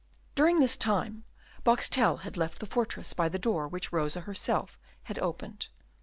During 0.33 0.59
this 0.59 0.77
time 0.77 1.25
Boxtel 1.63 2.21
had 2.21 2.35
left 2.35 2.57
the 2.57 2.65
fortress 2.65 3.13
by 3.13 3.29
the 3.29 3.37
door 3.37 3.67
which 3.67 3.93
Rosa 3.93 4.21
herself 4.21 4.79
had 5.03 5.19
opened. 5.19 5.67